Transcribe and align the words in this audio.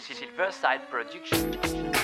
Silverside 0.00 0.88
Production. 0.90 1.94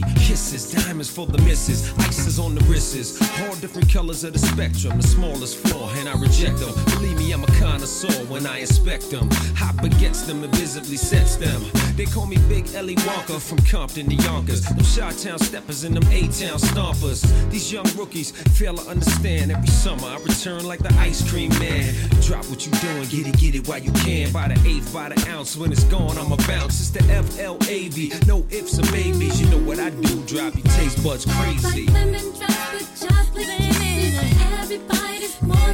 Hershey. 0.00 0.28
Kisses, 0.28 0.72
diamonds 0.72 1.10
for 1.10 1.26
the 1.26 1.38
misses. 1.42 1.92
Ices 1.98 2.38
on 2.38 2.54
the 2.54 2.60
wrists. 2.64 3.20
All 3.42 3.54
different 3.56 3.92
colors 3.92 4.24
of 4.24 4.32
the 4.32 4.38
spectrum. 4.38 4.96
The 4.96 5.06
smallest 5.06 5.56
flaw, 5.58 5.90
and 5.96 6.08
I 6.08 6.14
reject 6.14 6.58
them. 6.58 6.72
Believe 6.86 7.18
me, 7.18 7.32
I'm 7.32 7.42
a 7.42 7.46
connoisseur 7.58 8.24
when 8.26 8.46
I 8.46 8.58
inspect 8.60 9.10
them. 9.10 9.28
Hop 9.56 9.82
against 9.82 10.26
them 10.26 10.44
and 10.44 10.54
visibly 10.56 10.96
sets 10.96 11.36
them. 11.36 11.62
They 11.96 12.04
call 12.04 12.26
me 12.26 12.38
Big 12.48 12.66
Ellie 12.74 12.96
Walker 13.06 13.38
from 13.40 13.58
Compton 13.58 14.08
to 14.08 14.14
Yonkers. 14.14 14.62
Them 14.62 14.78
Chi-Town 14.78 15.38
steppers 15.38 15.84
and 15.84 15.96
them 15.96 16.06
A-Town 16.12 16.58
stompers. 16.58 17.24
These 17.50 17.72
young 17.72 17.86
rookies 17.96 18.30
fail 18.30 18.76
to 18.76 18.88
understand. 18.88 19.50
Every 19.50 19.68
summer 19.68 20.06
I 20.06 20.18
return 20.18 20.64
like 20.64 20.80
the 20.80 20.92
ice 20.94 21.28
cream 21.28 21.50
man. 21.58 21.94
Drop 22.22 22.44
what 22.46 22.64
you 22.66 22.72
doing, 22.72 23.08
get 23.08 23.26
it, 23.26 23.38
get 23.38 23.54
it 23.54 23.68
while 23.68 23.78
you 23.78 23.92
can. 23.92 24.32
By 24.32 24.48
the 24.48 24.68
eighth, 24.68 24.92
by 24.92 25.08
the 25.08 25.30
ounce. 25.30 25.56
When 25.56 25.72
it's 25.72 25.84
gone, 25.84 26.16
I'ma 26.18 26.36
bounce. 26.46 26.80
It's 26.80 26.90
the 26.90 27.02
F-L-A-V. 27.12 28.12
No 28.26 28.44
ifs 28.50 28.78
or 28.78 28.90
maybes. 28.92 29.40
You 29.40 29.48
know 29.50 29.58
what 29.66 29.78
I 29.78 29.87
do. 29.90 30.22
Drop 30.24 30.54
your 30.54 30.64
taste 30.74 31.02
buds 31.02 31.24
crazy. 31.24 31.86
Like 31.86 31.94
lemon 31.94 32.32
drops 32.32 32.72
with 32.72 32.90
chocolate 33.00 33.46
kisses. 33.46 34.14
Every 34.60 34.78
bite 34.78 35.22
is 35.22 35.40
more. 35.42 35.56
My 35.56 35.72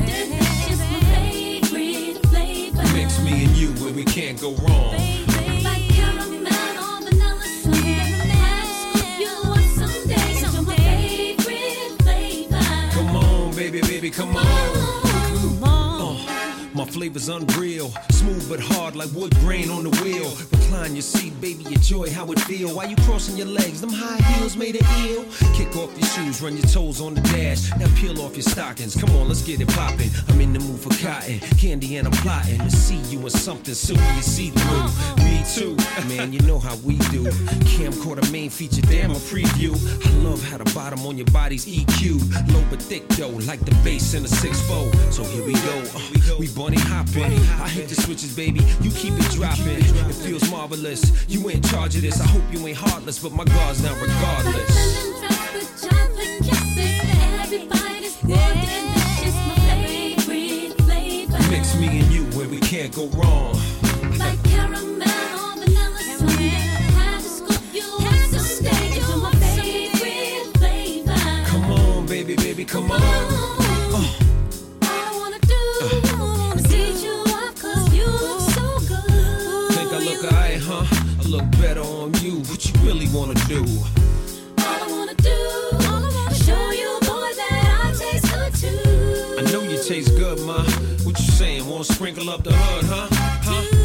favorite 1.11 2.27
flavor. 2.29 2.83
Mix 2.93 3.21
me 3.23 3.45
and 3.45 3.57
you 3.57 3.69
where 3.83 3.93
we 3.93 4.05
can't 4.05 4.41
go 4.41 4.53
wrong. 4.55 4.93
Like 5.63 5.89
caramel 5.89 6.47
or 6.47 7.01
vanilla 7.03 7.49
sundae. 7.63 9.19
You 9.19 9.33
want 9.45 9.69
someday. 9.79 10.41
You're 10.41 10.63
my 10.63 10.77
favorite 10.77 12.03
flavor. 12.03 12.63
Come 12.93 13.17
on, 13.17 13.55
baby, 13.57 13.81
baby, 13.81 14.11
come 14.11 14.37
on. 14.37 14.84
Flavor's 16.95 17.29
unreal, 17.29 17.93
smooth 18.11 18.49
but 18.49 18.61
hard 18.61 18.95
like 18.95 19.11
wood 19.15 19.35
grain 19.41 19.69
on 19.69 19.83
the 19.83 19.91
wheel. 20.01 20.31
Recline 20.53 20.95
your 20.95 21.03
seat, 21.03 21.33
baby, 21.41 21.67
enjoy 21.67 22.09
how 22.09 22.31
it 22.31 22.39
feel. 22.43 22.69
While 22.77 22.89
you 22.89 22.95
crossing 23.03 23.37
your 23.37 23.49
legs, 23.49 23.81
them 23.81 23.91
high 23.91 24.23
heels 24.35 24.57
made 24.57 24.77
it 24.77 24.87
ill. 25.09 25.25
Kick 25.55 25.75
off 25.75 25.91
your 25.99 26.07
shoes, 26.07 26.41
run 26.41 26.57
your 26.57 26.67
toes 26.67 27.01
on 27.01 27.15
the 27.15 27.21
dash. 27.23 27.73
Now 27.81 27.89
peel 27.97 28.23
off 28.23 28.37
your 28.37 28.45
stockings. 28.45 28.95
Come 28.95 29.11
on, 29.17 29.27
let's 29.27 29.43
get 29.43 29.61
it 29.61 29.67
poppin'. 29.71 30.09
I'm 30.29 30.41
in 30.41 30.53
the 30.53 30.61
mood 30.61 30.79
for 30.79 30.91
cotton, 31.05 31.41
candy, 31.59 31.97
and 31.97 32.07
I'm 32.07 32.13
plotting 32.13 32.59
to 32.59 32.71
see 32.71 32.99
you 33.11 33.19
in 33.19 33.31
something 33.31 33.75
silky 33.75 34.01
and 34.01 34.23
see 34.23 34.51
through. 34.51 35.25
Me 35.25 35.43
too, 35.53 35.75
man, 36.07 36.33
you 36.33 36.39
know 36.43 36.61
how 36.61 36.77
we 36.77 36.99
do. 37.11 37.25
Camcorder 37.75 38.31
main 38.31 38.51
feature, 38.51 38.83
damn 38.83 39.11
a 39.11 39.15
preview. 39.15 39.75
I 40.07 40.11
love 40.23 40.41
how 40.49 40.59
the 40.59 40.71
bottom 40.73 41.05
on 41.07 41.19
your 41.19 41.27
body's 41.33 41.67
EQ, 41.67 42.53
low 42.55 42.65
but 42.71 42.81
thick 42.81 43.09
though, 43.09 43.31
like 43.51 43.61
the 43.65 43.75
bass 43.83 44.15
in 44.15 44.25
a 44.25 44.29
6-4. 44.29 45.13
So 45.13 45.25
here 45.25 45.45
we 45.45 45.55
go, 45.55 45.83
uh, 45.97 46.39
we 46.39 46.47
bunny 46.49 46.84
hopping. 46.85 47.33
I 47.61 47.69
hit 47.69 47.89
the 47.89 47.95
switches, 47.95 48.35
baby, 48.35 48.61
you 48.81 48.91
keep 48.91 49.15
it 49.17 49.31
dropping. 49.33 49.79
It 50.11 50.15
feels 50.15 50.49
marvelous. 50.51 51.03
You 51.29 51.49
in 51.49 51.63
charge 51.63 51.95
of 51.97 52.03
this. 52.03 52.21
I 52.21 52.27
hope 52.27 52.43
you 52.53 52.67
ain't 52.67 52.77
heartless, 52.79 53.19
but 53.19 53.33
my 53.33 53.45
guard's 53.45 53.83
Like 53.83 54.01
regardless. 54.01 54.69
lemon 54.75 55.21
drops 55.21 55.53
with 55.55 55.71
chocolate 55.83 56.39
kisses. 56.43 57.01
Every 57.43 57.67
bite 57.67 58.03
is 58.03 58.23
more 58.23 58.37
delicious. 58.37 59.35
My 59.49 59.57
favorite 59.85 60.83
flavor. 60.83 61.39
Mix 61.51 61.75
me 61.77 61.89
and 62.01 62.11
you 62.13 62.25
where 62.39 62.49
we 62.49 62.59
can't 62.61 62.95
go 62.95 63.07
wrong. 63.09 63.55
Like 64.19 64.43
caramel 64.45 65.03
or 65.03 65.55
vanilla 65.61 66.03
sundae. 66.19 66.49
Had 66.99 67.21
to 67.21 67.29
scoop 67.29 67.63
you 67.73 67.83
on 67.83 68.41
someday. 68.41 68.99
You're 68.99 69.17
my 69.19 69.33
favorite 69.57 70.59
flavor. 70.59 71.45
Come 71.47 71.65
on, 71.71 72.07
baby, 72.07 72.37
baby, 72.37 72.65
come 72.65 72.91
on. 72.91 73.34
Sprinkle 91.85 92.31
up 92.31 92.43
the 92.43 92.53
hood, 92.53 92.85
huh? 92.87 93.09
Huh? 93.11 93.85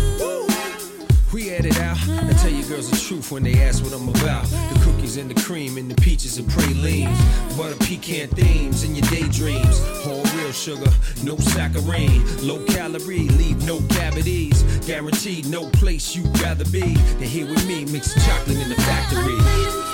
We 1.32 1.48
had 1.50 1.66
it 1.66 1.80
out. 1.80 1.98
I 2.10 2.34
tell 2.34 2.50
you 2.50 2.64
girls 2.64 2.90
the 2.90 2.98
truth 2.98 3.32
when 3.32 3.44
they 3.44 3.62
ask 3.62 3.84
what 3.84 3.94
I'm 3.94 4.10
about. 4.10 4.46
The 4.46 4.80
cookies 4.84 5.18
and 5.18 5.30
the 5.30 5.40
cream 5.40 5.78
and 5.78 5.90
the 5.90 6.02
peaches 6.02 6.40
and 6.40 6.50
pralines. 6.50 7.20
Butter 7.56 7.76
pecan 7.86 8.30
themes 8.30 8.84
in 8.84 8.96
your 8.96 9.06
daydreams. 9.10 9.80
All 10.08 10.24
real 10.38 10.52
sugar, 10.52 10.90
no 11.24 11.38
saccharine. 11.38 12.26
Low 12.42 12.66
calorie, 12.66 13.28
leave 13.30 13.64
no 13.64 13.80
cavities. 13.90 14.64
Guaranteed 14.88 15.48
no 15.48 15.70
place 15.70 16.16
you'd 16.16 16.40
rather 16.42 16.66
be 16.66 16.96
than 16.96 17.24
here 17.24 17.48
with 17.48 17.66
me 17.68 17.86
mixing 17.86 18.24
chocolate 18.24 18.58
in 18.58 18.70
the 18.70 18.76
factory. 18.76 19.89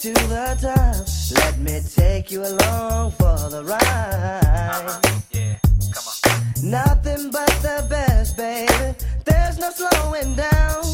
to 0.00 0.14
the 0.14 0.56
top. 0.58 1.06
Let 1.36 1.58
me 1.58 1.78
take 1.94 2.30
you 2.30 2.40
along 2.40 3.10
for 3.12 3.36
the 3.50 3.62
ride. 3.62 3.80
Uh-huh. 3.82 5.20
Yeah, 5.30 5.56
come 5.92 6.06
on. 6.08 6.70
Nothing 6.70 7.30
but 7.30 7.50
the 7.60 7.86
best, 7.90 8.34
baby. 8.34 8.96
There's 9.26 9.58
no 9.58 9.70
slowing 9.70 10.34
down. 10.36 10.84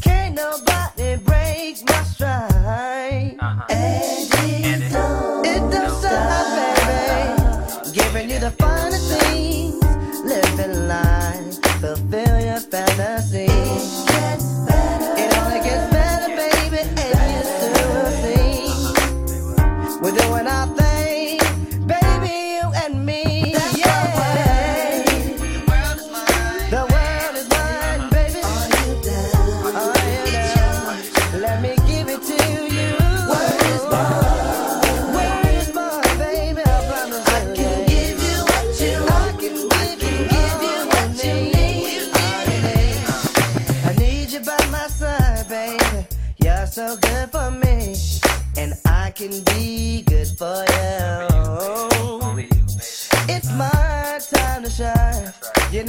Can't 0.00 0.34
nobody 0.34 1.16
break 1.16 1.86
my 1.86 2.02
stride. 2.04 3.36
Uh-huh. 3.38 3.66
And 3.68 4.32
it, 4.48 4.90
don't, 5.70 5.90
stop, 6.00 6.46
baby. 6.56 7.92
Giving 7.92 8.30
you 8.30 8.38
the 8.38 8.52
finest 8.52 9.12
things, 9.12 9.84
living 10.24 10.88
life, 10.88 11.60
fulfill 11.82 12.40
your 12.40 12.60
fantasies. 12.60 14.11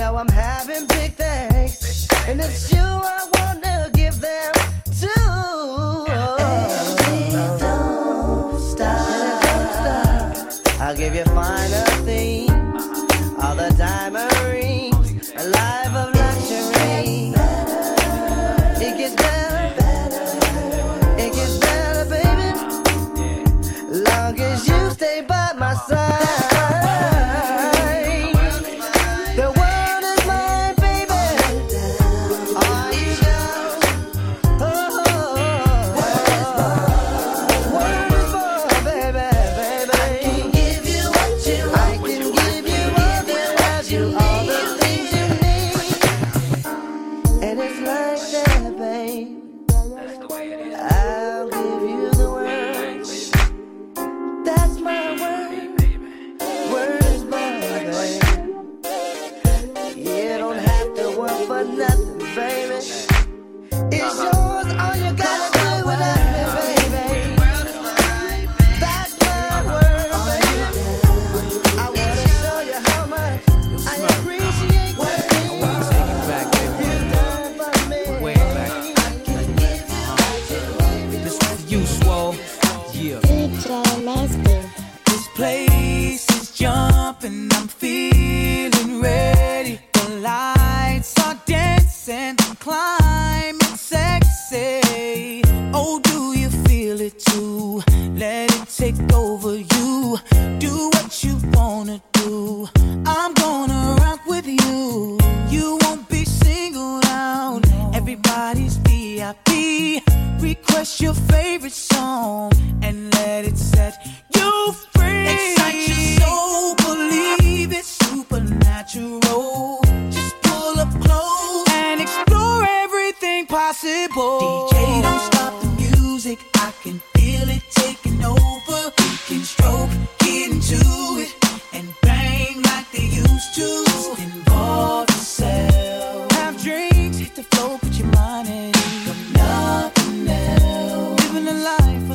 know 0.04 0.18
I'm 0.18 0.28
having 0.28 0.86
big 0.88 1.14
things. 1.14 2.08
And 2.28 2.42
it's 2.42 2.74
you 2.74 2.84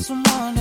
someone 0.09 0.58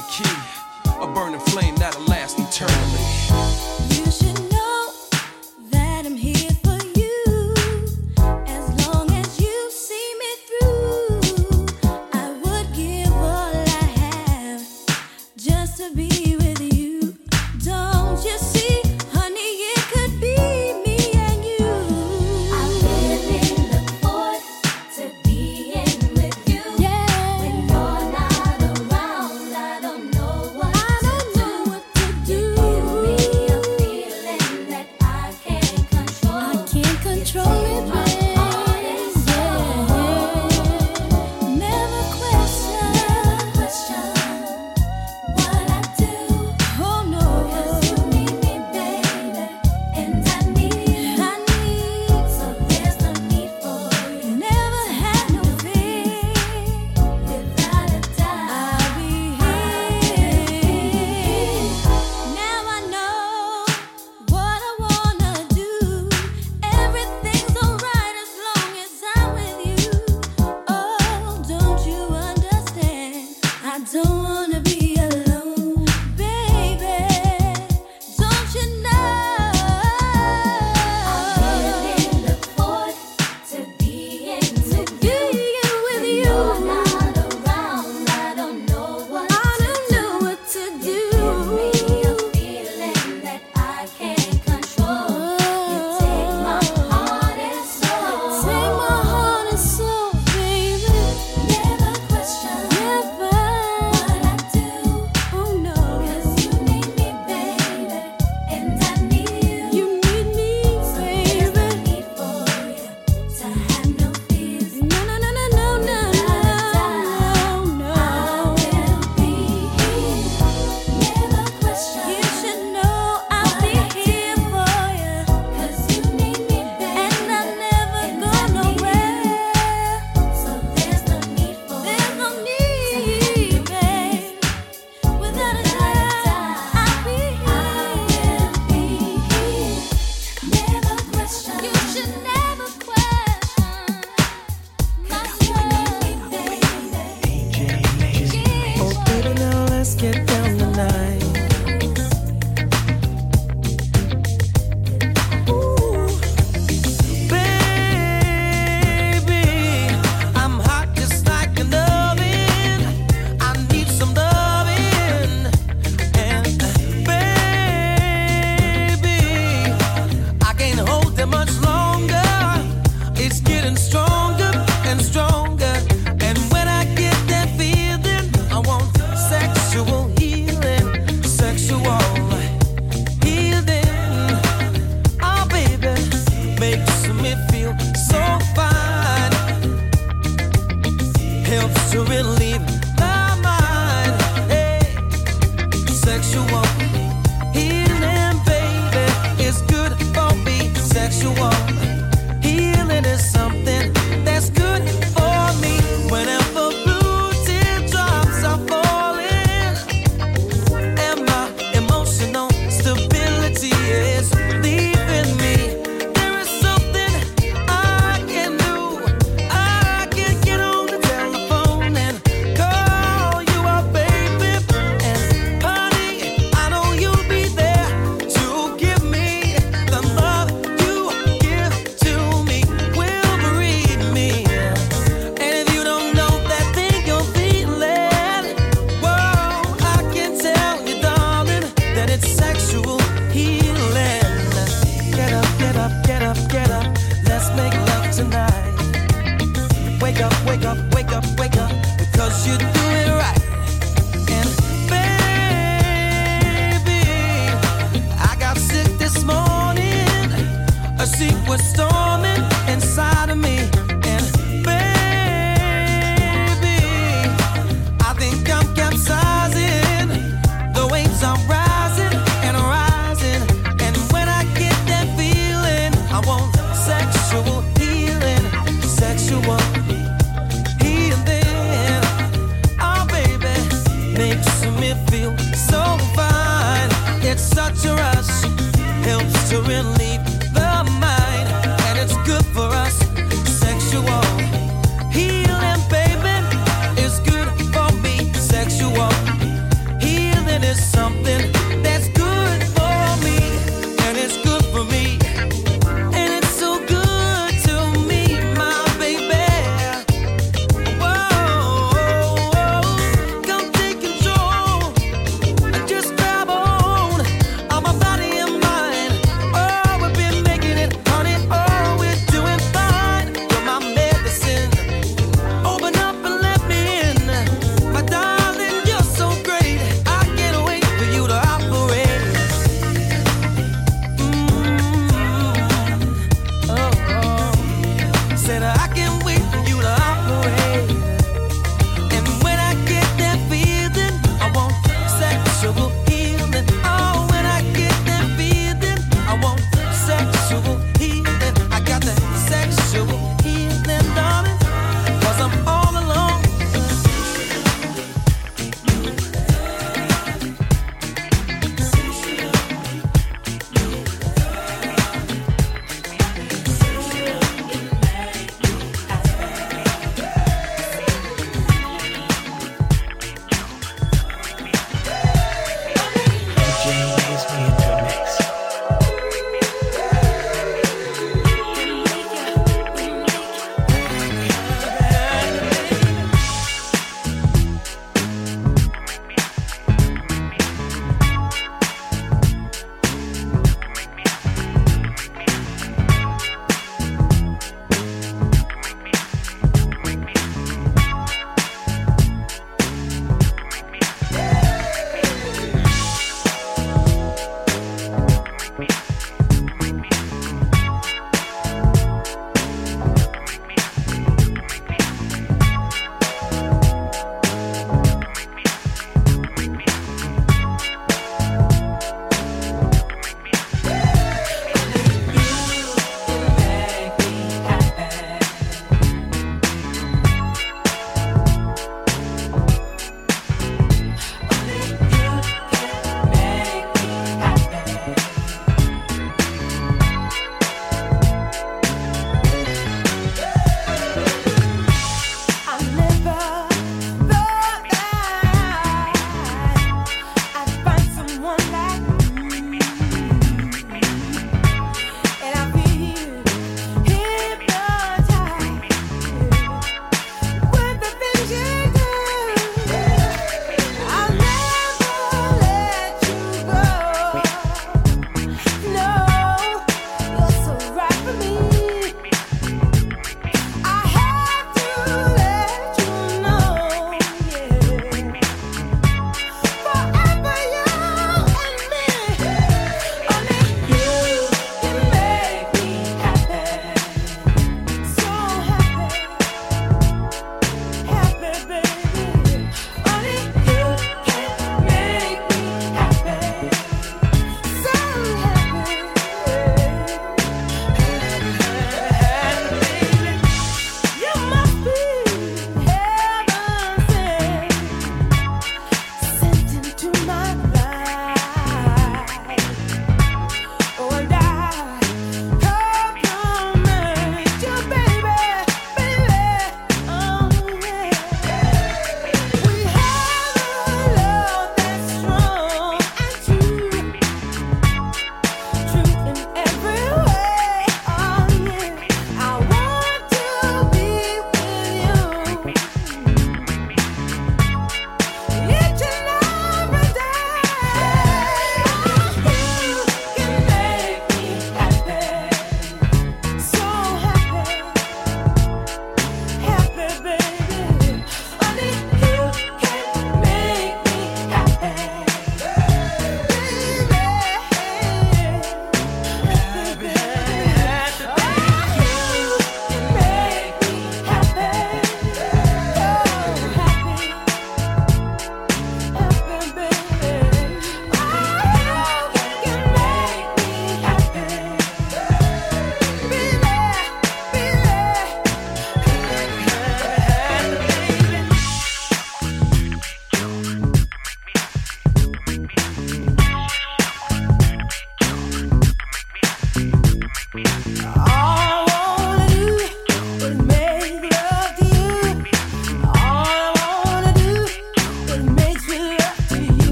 the 0.00 0.06
key. 0.08 0.90
A 1.00 1.06
burning 1.06 1.40
flame 1.40 1.74
that'll 1.76 2.04
last 2.04 2.19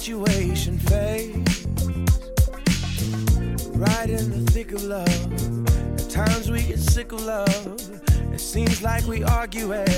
infatuation 0.00 0.78
phase. 0.78 1.66
Right 3.76 4.08
in 4.08 4.30
the 4.30 4.50
thick 4.50 4.72
of 4.72 4.82
love. 4.84 6.00
At 6.00 6.08
times 6.08 6.50
we 6.50 6.62
get 6.62 6.78
sick 6.78 7.12
of 7.12 7.22
love. 7.22 7.78
It 8.32 8.40
seems 8.40 8.80
like 8.80 9.06
we 9.06 9.22
argue 9.22 9.74
every 9.74 9.89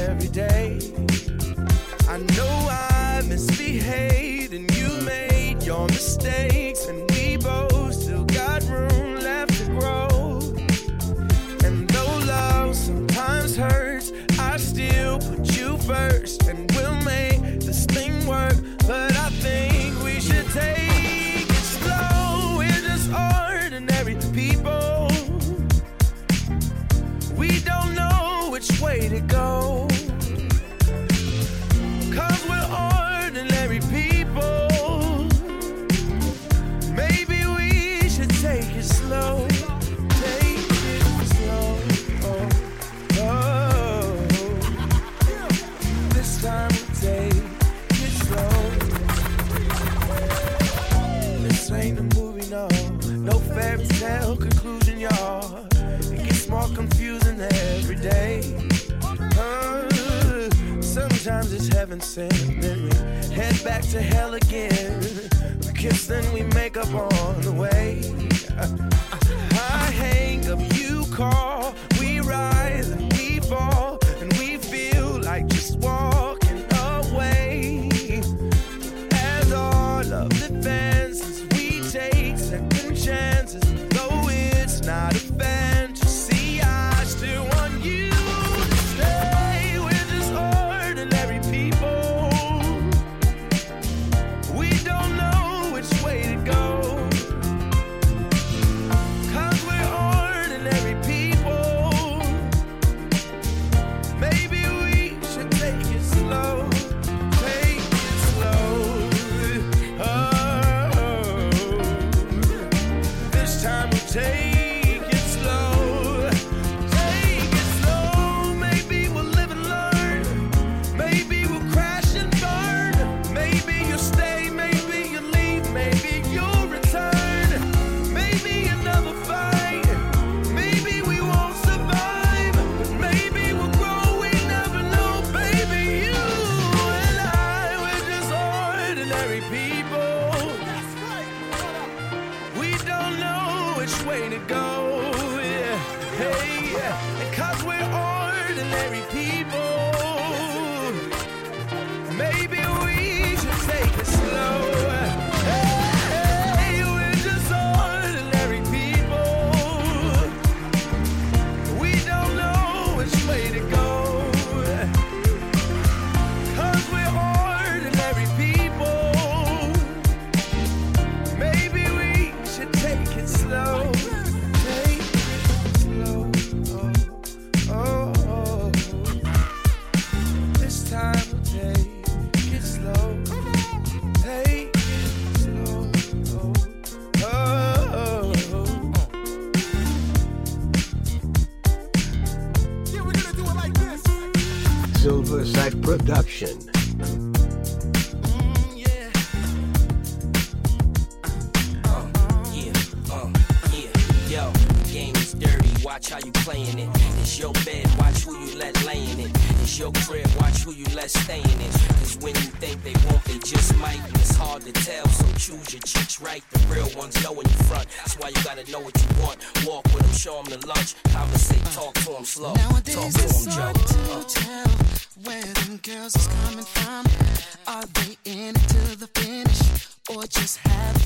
just 230.33 230.57
have 230.67 231.02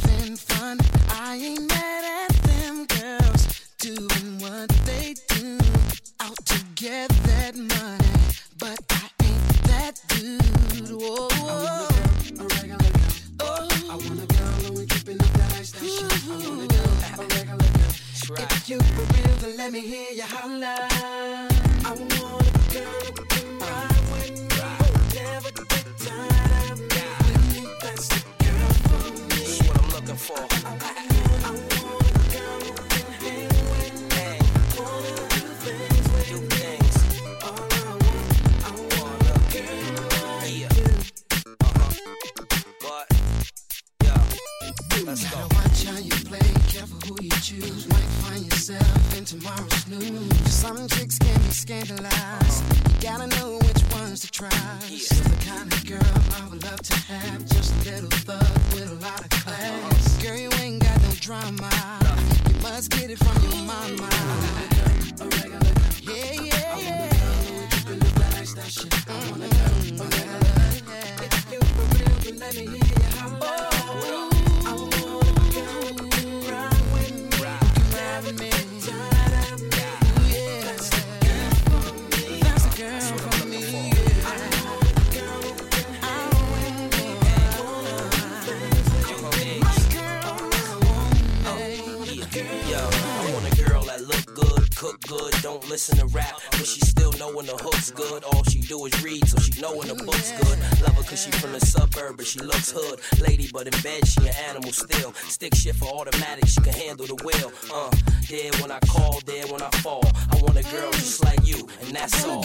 from 101.37 101.53
the 101.53 101.61
suburb, 101.61 102.17
but 102.17 102.27
she 102.27 102.41
looks 102.41 102.71
hood. 102.71 103.01
Lady, 103.21 103.49
but 103.53 103.67
in 103.67 103.83
bed, 103.83 104.07
she 104.07 104.21
an 104.21 104.35
animal 104.49 104.73
still. 104.73 105.13
Stick 105.29 105.55
shift 105.55 105.79
for 105.79 105.89
automatic, 105.89 106.47
she 106.47 106.61
can 106.61 106.73
handle 106.73 107.07
the 107.07 107.17
wheel. 107.25 107.53
Uh, 107.73 107.91
there 108.29 108.53
when 108.61 108.71
I 108.71 108.79
call, 108.81 109.21
dead 109.21 109.51
when 109.51 109.63
I 109.63 109.71
fall. 109.83 110.05
I 110.31 110.37
want 110.43 110.57
a 110.57 110.63
girl 110.65 110.91
just 110.93 111.25
like 111.25 111.45
you, 111.45 111.69
and 111.83 111.95
that's 111.95 112.25
all. 112.25 112.45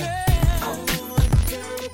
Oh, 0.63 1.17
girl, 1.49 1.91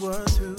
were 0.00 0.24
through. 0.26 0.57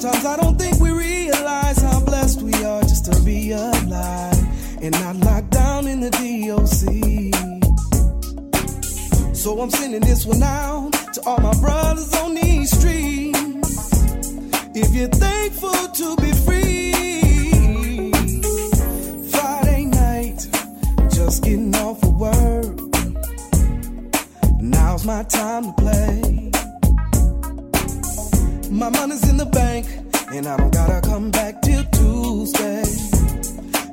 Sometimes 0.00 0.24
I 0.26 0.36
don't 0.36 0.56
think 0.56 0.78
we 0.78 0.92
realize 0.92 1.82
how 1.82 1.98
blessed 1.98 2.42
we 2.42 2.54
are 2.62 2.82
just 2.82 3.06
to 3.06 3.20
be 3.22 3.50
alive 3.50 4.38
and 4.80 4.92
not 4.92 5.16
locked 5.16 5.50
down 5.50 5.88
in 5.88 5.98
the 5.98 6.10
DOC. 6.10 7.34
So 9.34 9.60
I'm 9.60 9.70
sending 9.70 10.02
this 10.02 10.24
one 10.24 10.40
out 10.40 10.92
to 11.14 11.22
all 11.26 11.40
my 11.40 11.52
brothers 11.60 12.14
on 12.14 12.36
these 12.36 12.70
streets. 12.78 13.90
If 14.76 14.94
you're 14.94 15.08
thankful 15.08 15.88
to 15.88 16.14
be 16.22 16.32
free, 16.46 18.12
Friday 19.32 19.86
night, 19.86 20.46
just 21.10 21.42
getting 21.42 21.74
off 21.74 22.00
of 22.04 22.14
work. 22.14 22.78
Now's 24.60 25.04
my 25.04 25.24
time 25.24 25.64
to 25.64 25.72
play. 25.72 26.47
My 28.78 28.90
money's 28.90 29.28
in 29.28 29.36
the 29.36 29.44
bank, 29.44 29.86
and 30.32 30.46
I 30.46 30.56
don't 30.56 30.72
gotta 30.72 31.00
come 31.00 31.32
back 31.32 31.60
till 31.62 31.82
Tuesday. 31.86 32.84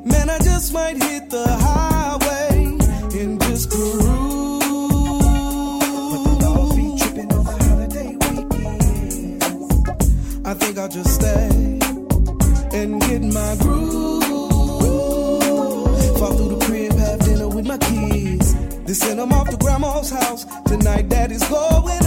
Man, 0.06 0.30
I 0.30 0.38
just 0.38 0.74
might 0.74 1.02
hit 1.02 1.32
the 1.32 1.44
highway 1.48 2.78
and 3.20 3.42
just 3.42 3.72
cruise. 3.72 4.16
I 10.46 10.54
think 10.54 10.78
I'll 10.78 10.88
just 10.88 11.16
stay 11.16 11.50
and 12.78 13.02
get 13.02 13.24
my 13.24 13.56
groove. 13.62 14.24
Fall 16.20 16.34
through 16.38 16.58
the 16.58 16.66
crib, 16.68 16.94
have 16.94 17.20
dinner 17.26 17.48
with 17.48 17.66
my 17.66 17.80
kids. 17.80 18.54
Then 18.54 18.94
send 18.94 19.18
them 19.18 19.34
off 19.34 19.50
to 19.50 19.58
grandma's 19.58 20.12
house. 20.12 20.46
Tonight, 20.68 21.10
daddy's 21.10 21.44
going 21.50 22.05